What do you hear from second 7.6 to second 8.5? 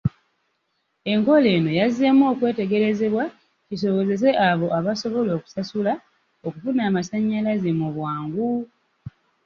mu bwangu.